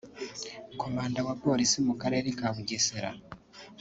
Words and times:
Komanda 0.81 1.19
wa 1.27 1.35
Polisi 1.43 1.77
mu 1.87 1.95
Karere 2.01 2.27
ka 2.39 2.47
Bugesera 2.55 3.09